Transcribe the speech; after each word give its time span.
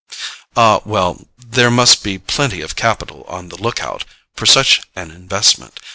"Ah, 0.57 0.81
well, 0.83 1.27
there 1.37 1.69
must 1.69 2.01
be 2.01 2.17
plenty 2.17 2.61
of 2.61 2.75
capital 2.75 3.23
on 3.27 3.49
the 3.49 3.55
look 3.61 3.83
out 3.83 4.03
for 4.35 4.47
such 4.47 4.81
an 4.95 5.11
investment. 5.11 5.79